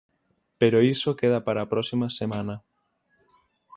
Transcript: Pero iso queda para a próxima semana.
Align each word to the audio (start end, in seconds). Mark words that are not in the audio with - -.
Pero 0.59 0.85
iso 0.93 1.17
queda 1.19 1.39
para 1.45 1.59
a 1.61 1.69
próxima 1.73 2.07
semana. 2.19 2.55